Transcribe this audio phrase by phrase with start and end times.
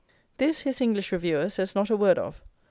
[0.39, 2.41] This his English reviewer says not a word of.